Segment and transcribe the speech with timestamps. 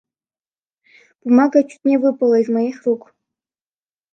[1.27, 3.13] Бумага чуть не выпала из моих рук.